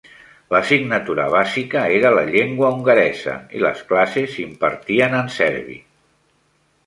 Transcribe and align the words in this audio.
L'assignatura 0.53 1.25
bàsica 1.33 1.83
era 1.97 2.11
la 2.19 2.23
llengua 2.29 2.71
hongaresa 2.77 3.35
i 3.59 3.63
les 3.65 3.85
classes 3.91 4.33
s'impartien 4.37 5.19
en 5.19 5.29
serbi. 5.37 5.77